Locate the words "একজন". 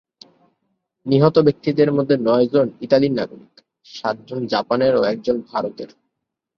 5.03-5.35